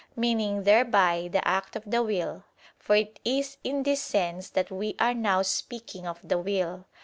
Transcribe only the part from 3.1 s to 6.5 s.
is in this sense that we are now speaking of the